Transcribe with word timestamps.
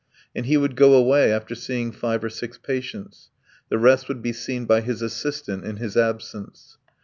And 0.35 0.47
he 0.47 0.57
would 0.57 0.75
go 0.75 0.93
away 0.93 1.31
after 1.31 1.53
seeing 1.53 1.91
five 1.91 2.23
or 2.23 2.29
six 2.31 2.57
patients. 2.57 3.29
The 3.69 3.77
rest 3.77 4.07
would 4.07 4.23
be 4.23 4.33
seen 4.33 4.65
by 4.65 4.81
his 4.81 5.03
assistant 5.03 5.63
in 5.63 5.77
his 5.77 5.95
absence. 5.95 6.79